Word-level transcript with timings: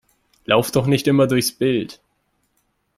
Lauf 0.45 0.71
doch 0.71 0.87
nicht 0.87 1.05
immer 1.05 1.27
durchs 1.27 1.51
Bild! 1.51 2.01